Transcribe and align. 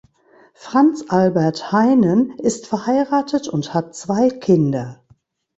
Franz 0.55 1.03
Albert 1.09 1.71
Heinen 1.71 2.31
ist 2.39 2.65
verheiratet 2.65 3.47
und 3.47 3.75
hat 3.75 3.93
zwei 3.95 4.29
Kinder. 4.31 5.03